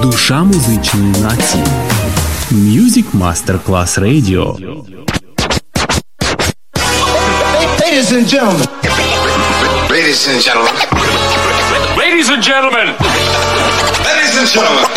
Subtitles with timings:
[0.00, 1.64] Душа музичної нації.
[2.52, 4.42] Music Masterclass Radio.
[7.82, 8.68] Ladies and gentlemen.
[9.94, 10.74] Ladies and gentlemen.
[12.02, 12.88] Ladies and gentlemen.
[14.08, 14.88] Ladies and gentlemen.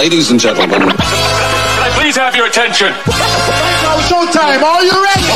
[0.00, 0.80] Ladies and gentlemen.
[1.74, 2.90] Can I please have your attention?
[3.84, 4.60] Now showtime.
[4.72, 5.28] Are you ready?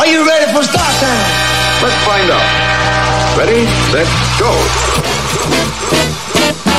[0.00, 1.24] Are you ready for start time?
[1.82, 2.46] Let's find out.
[3.38, 3.60] Ready,
[3.92, 4.08] set,
[4.42, 5.13] go.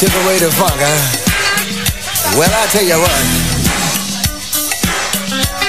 [0.00, 0.96] Took away the funk, huh?
[2.38, 3.20] Well, I tell you what.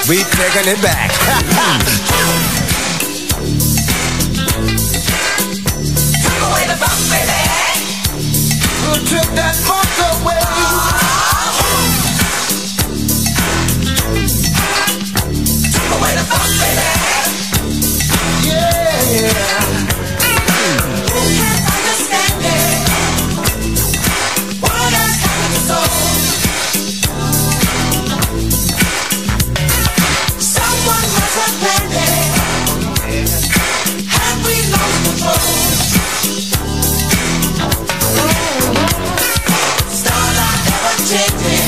[0.07, 1.11] We taking it back.
[6.23, 7.43] Took away the funk, baby.
[8.79, 9.80] Who took that funk
[41.21, 41.60] Something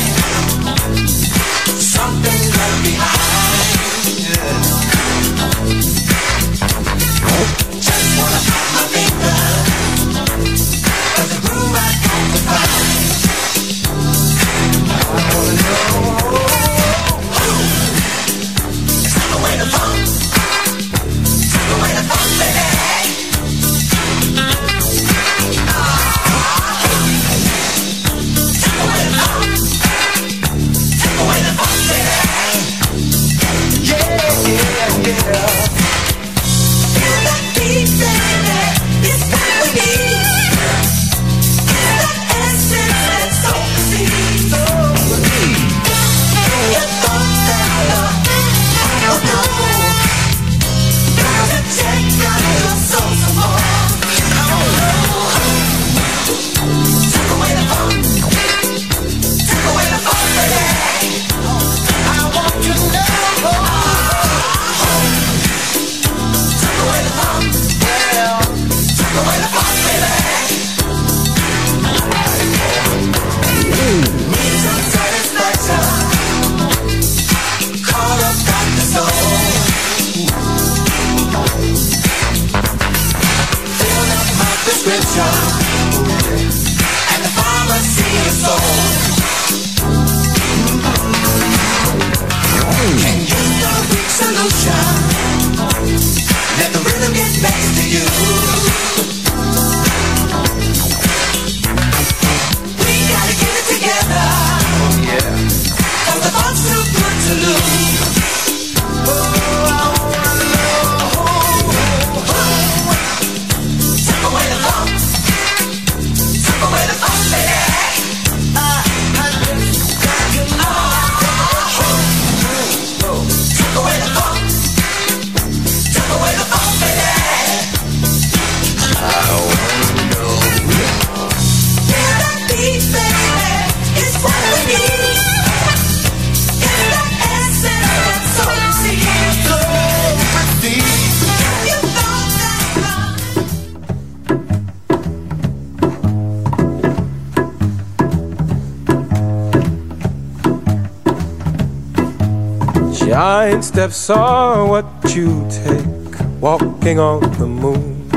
[153.43, 158.07] Giant steps are what you take walking on the moon.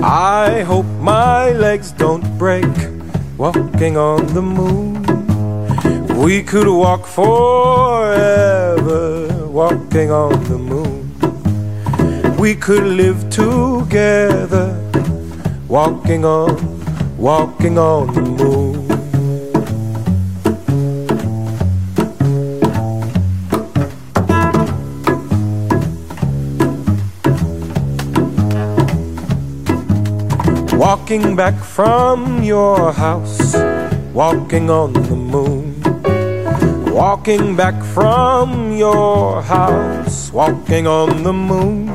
[0.00, 2.72] I hope my legs don't break
[3.36, 5.02] walking on the moon.
[6.22, 7.34] We could walk forever
[9.48, 11.10] walking on the moon.
[12.36, 14.68] We could live together
[15.66, 16.54] walking on,
[17.18, 18.41] walking on the moon.
[31.12, 33.54] Walking back from your house,
[34.14, 35.76] walking on the moon.
[36.90, 41.88] Walking back from your house, walking on the moon.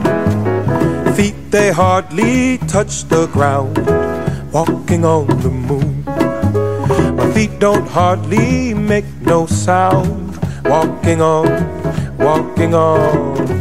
[1.15, 3.79] Feet they hardly touch the ground,
[4.53, 6.03] walking on the moon.
[7.17, 11.47] My feet don't hardly make no sound, walking on,
[12.19, 13.56] walking on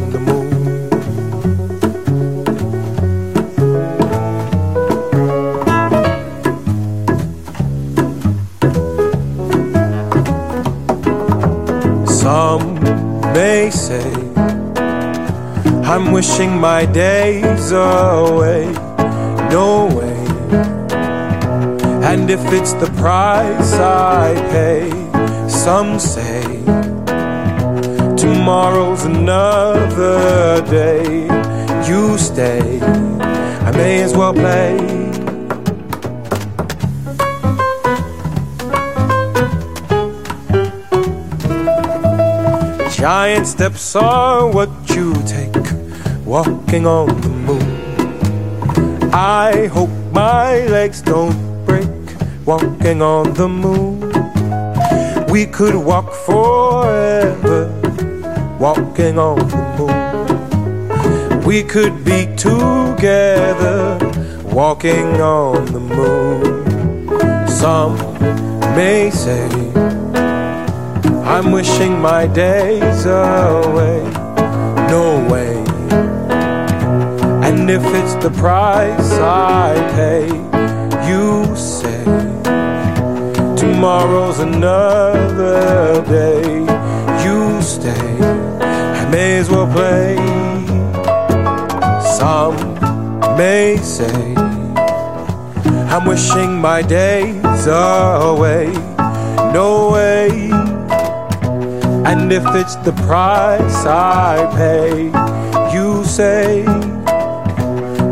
[12.27, 12.73] Some
[13.31, 14.11] may say
[15.91, 18.65] I'm wishing my days away.
[19.49, 20.19] No way.
[22.09, 24.89] And if it's the price I pay,
[25.47, 26.43] some say
[28.17, 31.27] tomorrow's another day.
[31.87, 32.81] You stay,
[33.67, 34.96] I may as well play.
[43.07, 45.55] Giant steps are what you take
[46.25, 49.13] walking on the moon.
[49.13, 51.87] I hope my legs don't break
[52.45, 54.01] walking on the moon.
[55.31, 57.71] We could walk forever
[58.59, 61.45] walking on the moon.
[61.45, 63.99] We could be together
[64.51, 67.47] walking on the moon.
[67.47, 67.95] Some
[68.75, 69.47] may say
[71.29, 74.01] I'm wishing my days away.
[74.89, 75.57] No way.
[77.45, 80.27] And if it's the price I pay,
[81.09, 82.03] you say
[83.55, 86.59] tomorrow's another day.
[87.25, 88.07] You stay,
[88.61, 90.15] I may as well play.
[92.17, 92.55] Some
[93.37, 94.33] may say
[95.91, 98.71] I'm wishing my days away.
[99.53, 100.46] No way.
[102.09, 105.11] And if it's the price I pay,
[105.75, 106.63] you say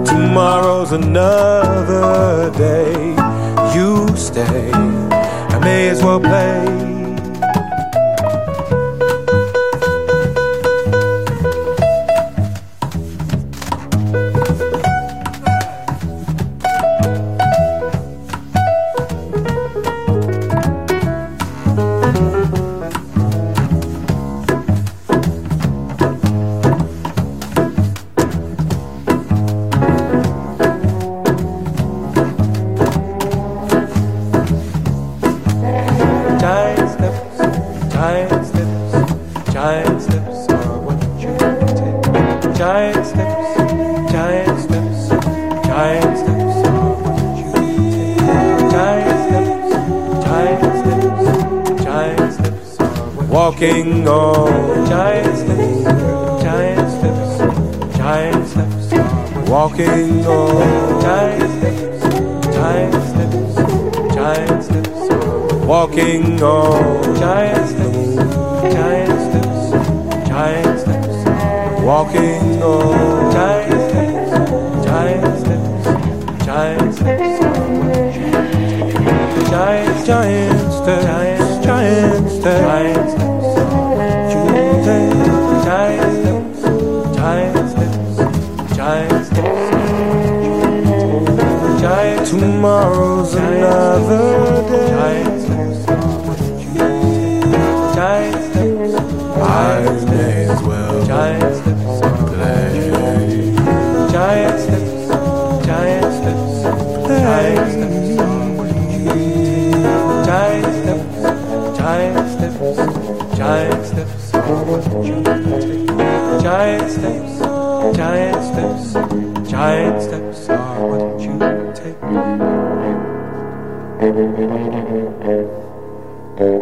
[0.04, 3.16] tomorrow's another day.
[3.74, 6.95] You stay, I may as well play.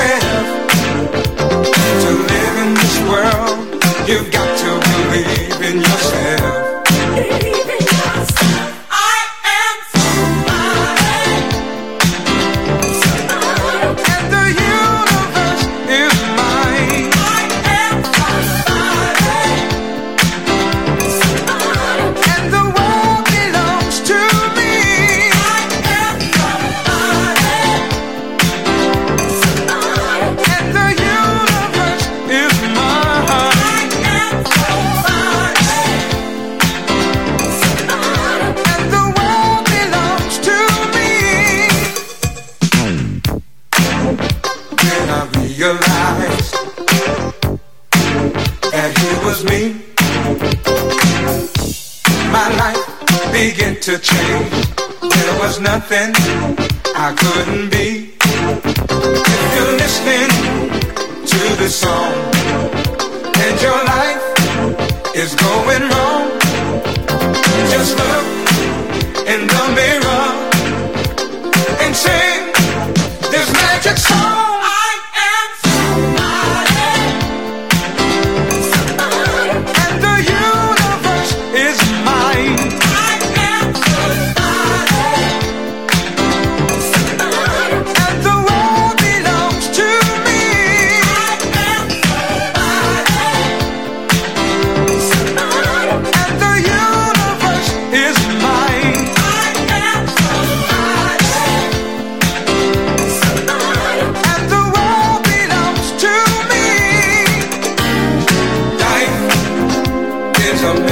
[0.00, 0.24] To
[2.04, 4.59] to live in this world, you've got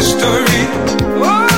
[0.09, 0.65] history.
[1.21, 1.58] Whoa.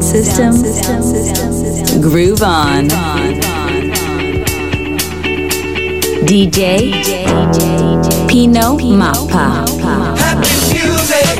[0.00, 2.88] sound system, groove on.
[6.24, 6.80] DJ
[8.26, 9.66] Pino Mappa.
[10.16, 11.36] Happy music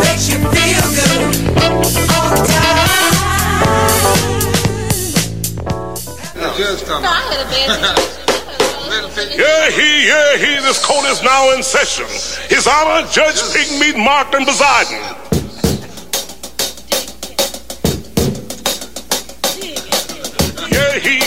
[0.00, 1.20] makes you feel good
[2.14, 2.86] all the time.
[6.36, 6.48] No.
[6.56, 6.86] Just
[9.36, 12.06] yeah, he, yeah, he, this court is now in session.
[12.48, 15.17] His Honor, Judge Pigmeat Markham Poseidon.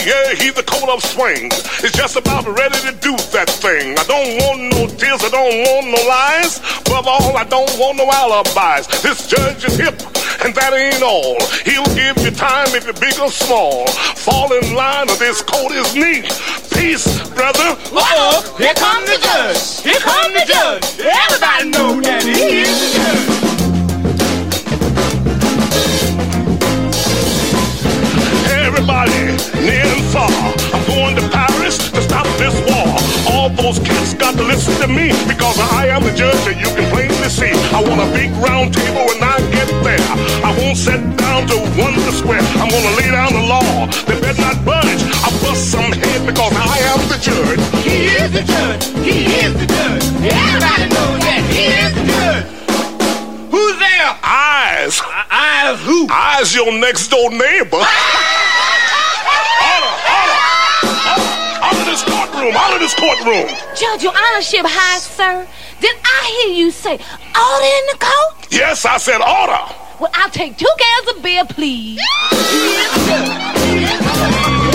[0.04, 1.54] yeah, he's the cold of swings.
[1.82, 3.98] It's just about ready to do that thing.
[3.98, 6.58] I don't want no tears, I don't want no lies.
[6.86, 8.86] Above all, I don't want no alibis.
[9.02, 9.94] This judge is hip,
[10.44, 11.38] and that ain't all.
[11.64, 13.86] He'll give you time if you're big or small.
[14.18, 16.26] Fall in line or this coat is neat.
[16.74, 17.78] Peace, brother.
[17.92, 18.58] Love.
[18.58, 19.82] here come the judge.
[19.82, 20.84] Here come the judge.
[20.98, 23.31] Everybody know that he is the judge.
[30.12, 30.28] Far,
[30.76, 32.92] I'm going to Paris to stop this war.
[33.32, 36.68] All those cats got to listen to me because I am the judge and you
[36.76, 37.50] can plainly see.
[37.72, 40.04] I want a big round table when I get there.
[40.44, 42.44] I won't sit down to wonder square.
[42.60, 43.88] I'm gonna lay down the law.
[44.04, 45.00] They better not budge.
[45.24, 47.60] I bust some head because I am the judge.
[47.80, 48.84] He is the judge.
[49.00, 50.04] He is the judge.
[50.20, 52.46] Everybody knows that he is the judge.
[53.48, 54.12] Who's there?
[54.20, 55.00] Eyes.
[55.32, 56.06] eyes who?
[56.12, 57.80] Eyes your next door neighbor.
[62.42, 63.46] courtroom, out of this courtroom.
[63.76, 65.46] Judge, your honorship high, sir.
[65.80, 68.48] Did I hear you say order in the court?
[68.50, 69.62] Yes, I said order.
[70.00, 72.00] Well, I'll take two cans of beer, please.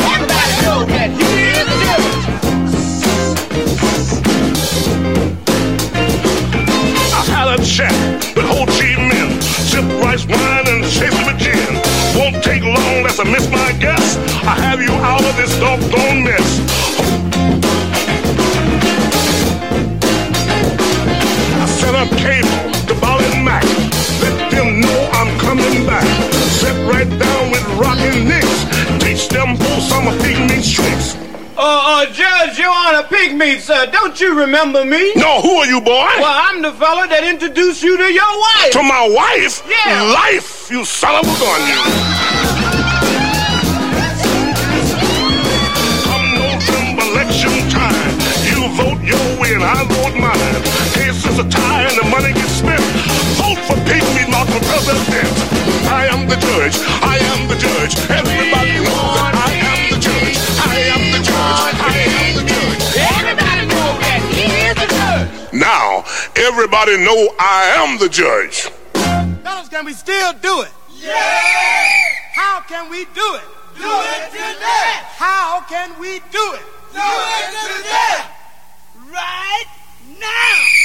[0.07, 2.07] Everybody knows that he is the judge.
[7.11, 7.91] I had a chat
[8.35, 9.41] with Ho Chi Minh.
[9.43, 11.75] Sip rice wine and chase with gin.
[12.15, 14.15] Won't take long, that's a miss my guess.
[14.47, 17.06] I have you out of this doggone mess.
[33.09, 33.85] Your sir.
[33.91, 35.13] Don't you remember me?
[35.15, 36.09] No, who are you, boy?
[36.19, 38.71] Well, I'm the fella that introduced you to your wife.
[38.73, 39.63] To my wife?
[39.67, 40.03] Yeah.
[40.11, 41.79] Life, you son of a gun, you.
[46.03, 50.59] Come November election time, you vote your way and I vote mine.
[50.91, 52.83] Case is a tie and the money gets spent.
[53.39, 55.31] Vote for Pigmeat, not for president.
[55.87, 56.75] I am the judge.
[57.01, 57.95] I am the judge.
[58.11, 60.37] Everybody knows that I am the judge.
[60.59, 61.75] I am the judge.
[61.79, 62.26] I am
[66.47, 68.69] everybody know I am the judge.
[69.43, 70.71] Fellas, can we still do it?
[70.95, 71.89] Yeah!
[72.31, 73.43] How can we do it?
[73.75, 74.91] Do it today!
[75.19, 76.63] How can we do it?
[76.93, 78.23] Do it today!
[79.11, 79.65] Right
[80.19, 80.76] now!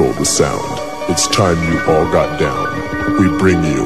[0.00, 1.10] Control the sound.
[1.10, 3.18] It's time you all got down.
[3.18, 3.84] We bring you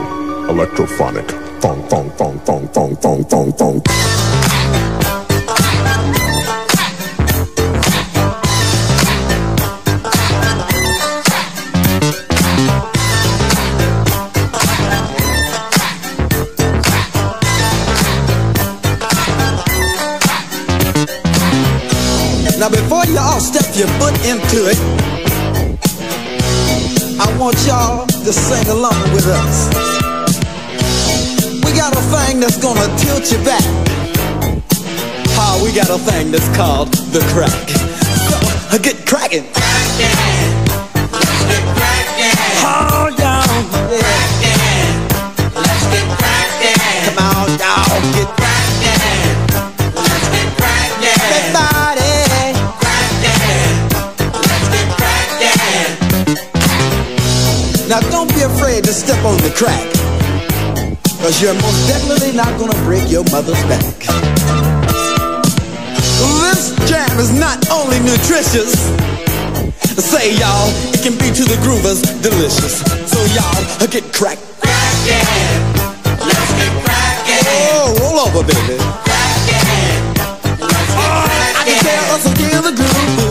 [0.49, 1.29] electrophonic.
[1.61, 4.24] Fong, fong, fong, fong, fong, fong, fong, fong.
[28.35, 29.69] Sing along with us.
[31.65, 33.65] We got a thing that's gonna tilt you back.
[35.37, 37.69] Ah, we got a thing that's called the crack.
[38.71, 40.64] So, get cracking.
[57.89, 59.85] Now don't be afraid to step on the crack.
[61.21, 63.85] Cause you're most definitely not gonna break your mother's back.
[66.41, 68.73] This jam is not only nutritious.
[70.01, 72.81] Say y'all, it can be to the groovers delicious.
[73.11, 74.39] So y'all, get crack.
[74.65, 77.45] Let's get crackin'.
[77.47, 78.77] Oh, roll over, baby.
[80.61, 83.24] Oh, I can tell us again the groove.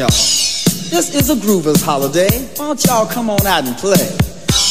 [0.00, 0.08] Y'all.
[0.88, 2.32] This is a groovers holiday.
[2.56, 4.08] Why don't y'all come on out and play?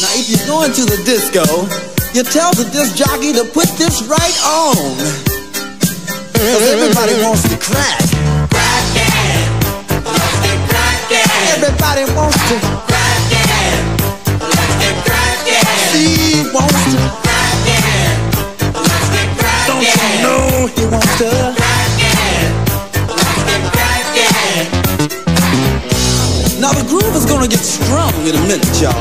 [0.02, 1.46] Now, if you're going to the disco,
[2.18, 4.74] you tell the disc jockey to put this right on.
[6.34, 8.02] Cause everybody wants to crack.
[11.54, 12.58] Everybody wants to
[15.94, 16.98] See, wants to
[19.68, 19.94] Don't you
[20.26, 21.69] know he wants to
[26.70, 28.94] Now the groove is gonna get strong in a minute, y'all.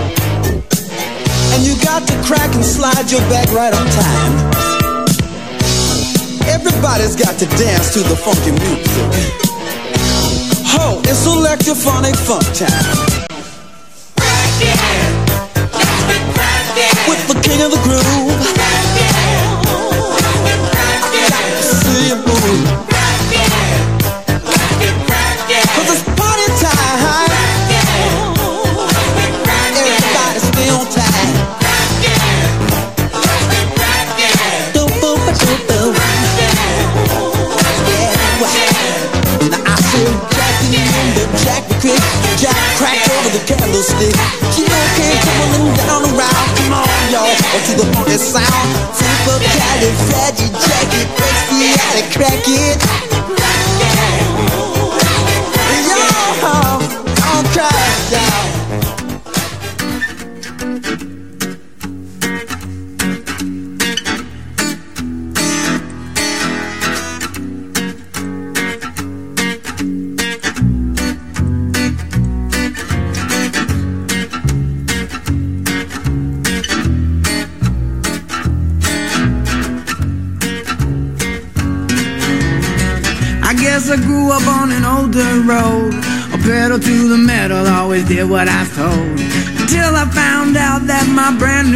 [1.52, 4.32] And you got to crack and slide your back right on time.
[6.48, 8.88] Everybody's got to dance to the funky music.
[10.72, 13.28] Ho, it's electrophonic funk time.
[17.06, 18.67] With the king of the groove.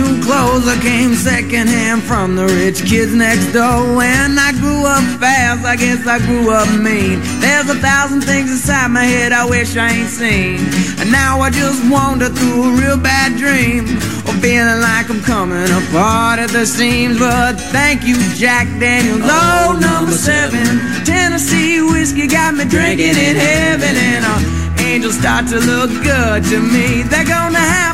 [0.03, 3.97] New clothes I came secondhand from the rich kids next door.
[3.97, 7.21] When I grew up fast, I guess I grew up mean.
[7.41, 10.59] There's a thousand things inside my head I wish I ain't seen.
[10.99, 13.85] And now I just wander through a real bad dream.
[14.27, 17.19] Or feeling like I'm coming apart at the seams.
[17.19, 19.23] But thank you, Jack Daniels.
[19.23, 20.67] Oh, number seven.
[21.05, 23.95] Tennessee whiskey got me drinking in heaven.
[23.95, 27.03] And uh, angels start to look good to me.
[27.03, 27.92] They're gonna have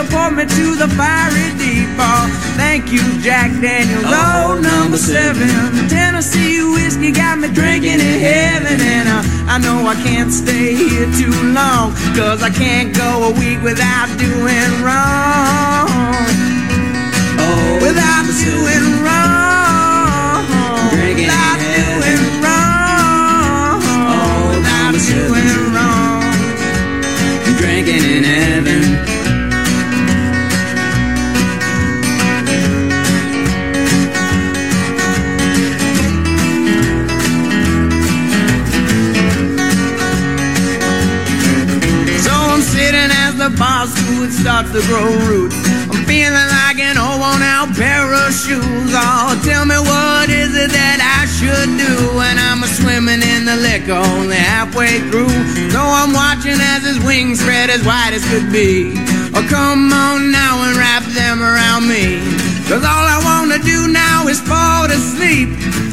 [0.00, 1.88] to deport me to the fiery deep.
[1.98, 2.26] Oh,
[2.56, 4.04] thank you, Jack Daniels.
[4.06, 5.48] Oh, number seven.
[5.88, 8.80] Tennessee whiskey got me drinking in heaven.
[8.80, 11.92] And uh, I know I can't stay here too long.
[12.14, 15.88] Cause I can't go a week without doing wrong.
[17.80, 19.39] number doing wrong.
[43.88, 45.56] The starts to grow roots.
[45.88, 48.92] I'm feeling like an old worn out pair of shoes.
[48.92, 53.56] Oh, tell me what is it that I should do when I'm swimming in the
[53.56, 55.32] liquor only halfway through?
[55.72, 58.92] So I'm watching as his wings spread as wide as could be.
[59.32, 62.20] Oh, come on now and wrap them around me.
[62.68, 64.98] Cause all I wanna do now is fall to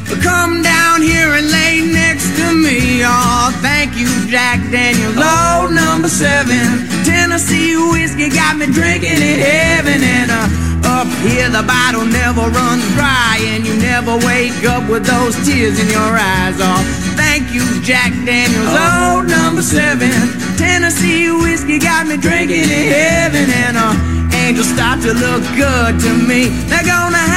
[0.08, 0.24] sleep.
[0.24, 3.03] Come down here and lay next to me.
[3.03, 5.16] Oh, thank you, Jack Daniels.
[5.18, 6.88] Oh, number seven.
[7.03, 10.01] Tennessee whiskey got me drinking in heaven.
[10.01, 13.38] And uh, up here, the bottle never runs dry.
[13.53, 16.55] And you never wake up with those tears in your eyes.
[16.60, 16.84] Oh,
[17.16, 18.68] thank you, Jack Daniels.
[18.68, 20.12] Oh, number seven.
[20.58, 23.49] Tennessee whiskey got me drinking in heaven.
[23.49, 23.93] And uh,
[24.34, 26.49] angels start to look good to me.
[26.70, 27.37] They're gonna have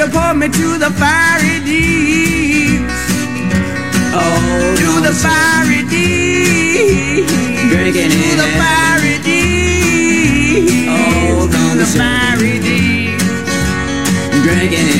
[0.00, 3.00] to deport me to the fiery deeps.
[4.14, 7.32] Oh, to the fiery deeps.
[7.68, 10.72] Drinking to the fiery deeps.
[10.88, 13.24] Oh, to the fiery deeps.
[14.42, 14.99] Drinking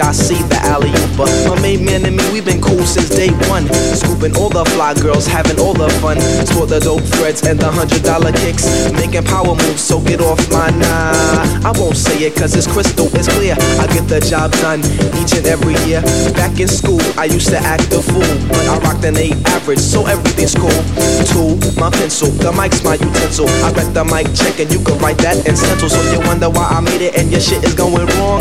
[0.00, 1.26] Of HIC, the alley ooper.
[1.48, 3.66] My main man and me, we've been cool since day one.
[3.94, 5.67] Scooping all the fly girls, having all
[6.00, 6.18] fun.
[6.46, 8.64] Sport the dope threads and the hundred dollar kicks.
[8.92, 11.68] Making power moves, so get off my nah.
[11.68, 13.54] I won't say it cause it's crystal, it's clear.
[13.82, 14.80] I get the job done
[15.18, 16.02] each and every year.
[16.34, 19.80] Back in school, I used to act a fool, but I rocked an A average,
[19.80, 20.82] so everything's cool.
[21.30, 23.48] Tool, my pencil, the mic's my utensil.
[23.64, 25.88] I bet the mic check and you can write that in stencil.
[25.88, 28.40] So you wonder why I made it and your shit is going wrong.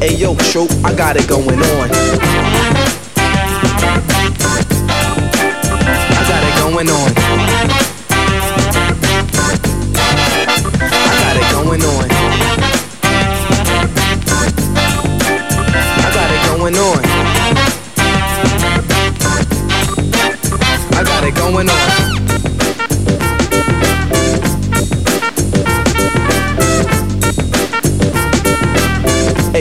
[0.00, 3.03] Hey yo, true, I got it going on.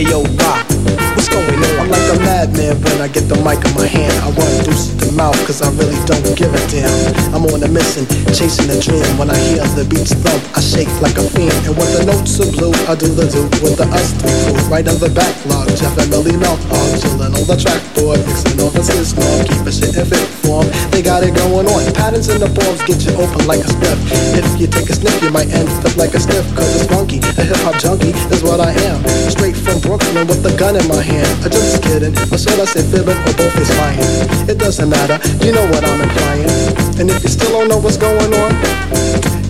[0.03, 0.67] Yo, rock,
[1.15, 1.79] what's going on?
[1.79, 4.11] I'm like a madman when I get the mic in my hand.
[4.21, 6.89] I run to mouth cause I really don't give a damn.
[7.33, 9.05] I'm on a mission, chasing a dream.
[9.17, 11.53] When I hear the beats thump, I shake like a fiend.
[11.65, 14.57] And when the notes are blue, I do the do with the us three crew.
[14.69, 16.89] Right on the backlog, Jeff and Millie mouth hog.
[17.01, 19.23] Chillin' on the track trackboard, mixing all the system.
[19.45, 20.67] Keep it shit in fit form.
[20.89, 21.81] They got it going on.
[21.93, 23.99] Patterns in the forms get you open like a spliff.
[24.37, 26.45] If you take a sniff, you might end up like a sniff.
[26.55, 29.03] Cause it's funky, a hip hop junkie is what I am.
[29.29, 31.29] Straight from Brooklyn with a gun in my hand.
[31.43, 33.99] I just kidding, or should I say fibbing, or both is lying?
[34.47, 36.49] It doesn't matter, you know what I'm implying.
[36.97, 38.51] And if you still don't know what's going on,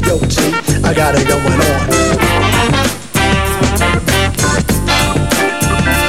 [0.08, 0.51] yo G,
[0.84, 1.89] I got it going on.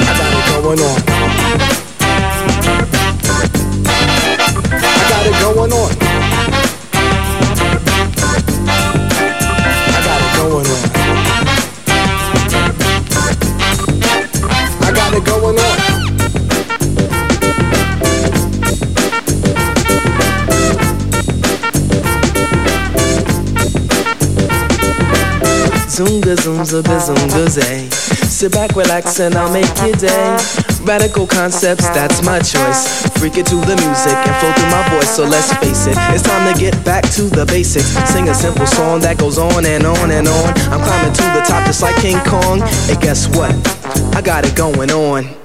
[0.01, 1.04] I got it going on.
[25.95, 27.89] Zoonga zoomza bazoonga zay.
[28.27, 30.37] Sit back, relax, and I'll make your day.
[30.81, 33.07] Radical concepts, that's my choice.
[33.17, 35.15] Freak it to the music and flow through my voice.
[35.15, 37.95] So let's face it, it's time to get back to the basics.
[38.11, 40.47] Sing a simple song that goes on and on and on.
[40.67, 42.61] I'm climbing to the top just like King Kong.
[42.61, 43.55] And guess what?
[44.17, 45.44] I got it going on.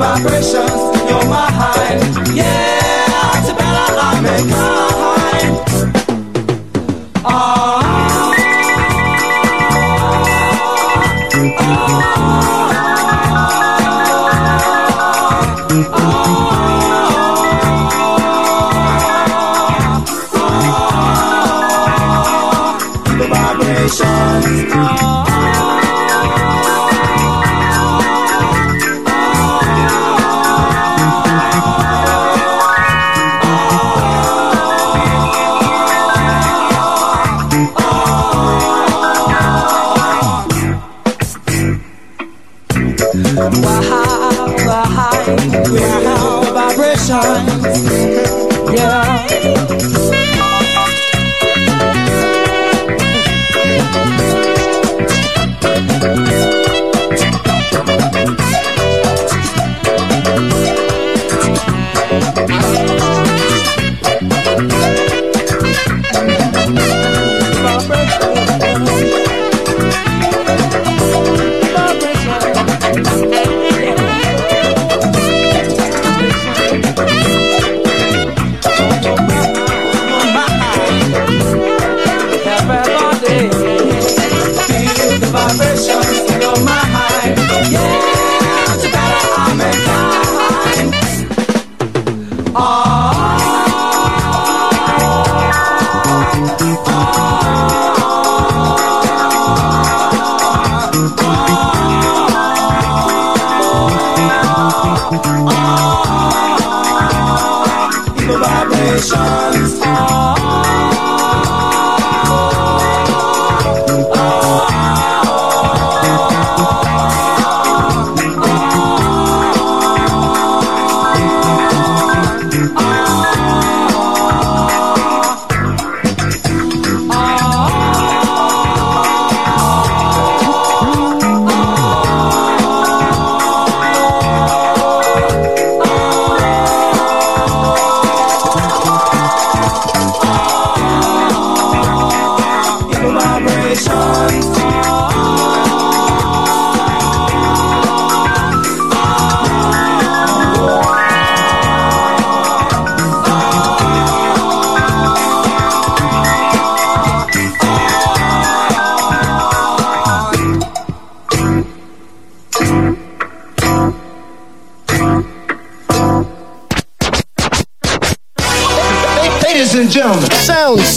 [0.00, 1.49] vibrations in your